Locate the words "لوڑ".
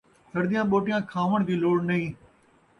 1.61-1.77